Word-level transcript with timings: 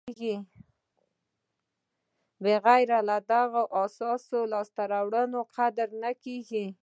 بغیر 2.43 2.89
له 3.09 3.17
دغه 3.31 3.61
احساسه 3.81 4.37
د 4.45 4.49
لاسته 4.53 4.81
راوړنو 4.93 5.39
قدر 5.55 5.89
نه 6.03 6.11
کېږي. 6.23 6.65